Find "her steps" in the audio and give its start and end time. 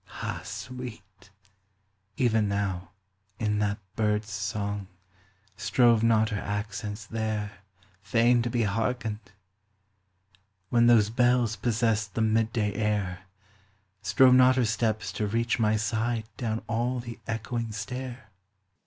14.55-15.11